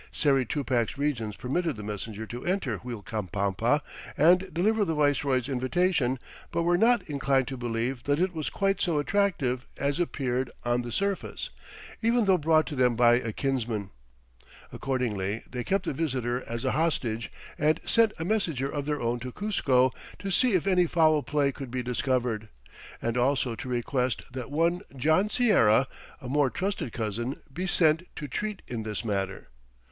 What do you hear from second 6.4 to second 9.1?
but were not inclined to believe that it was quite so